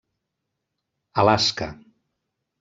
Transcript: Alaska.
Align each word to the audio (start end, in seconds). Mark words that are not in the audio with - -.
Alaska. 1.21 1.67